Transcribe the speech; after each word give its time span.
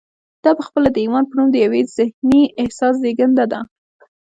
دا 0.43 0.51
پخپله 0.59 0.89
د 0.93 0.97
ایمان 1.03 1.23
په 1.27 1.33
نوم 1.37 1.47
د 1.51 1.55
یوه 1.65 1.79
ذهني 1.95 2.41
احساس 2.63 2.93
زېږنده 3.03 3.45
ده 3.51 3.59